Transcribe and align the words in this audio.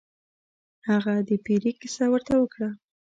هغه 0.89 1.13
د 1.27 1.29
پیري 1.45 1.71
کیسه 1.79 2.05
ورته 2.09 2.33
وکړه. 2.37 2.69